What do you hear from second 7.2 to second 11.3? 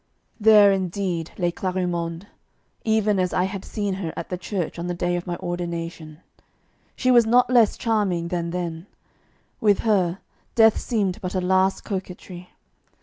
not less charming than then. With her, death seemed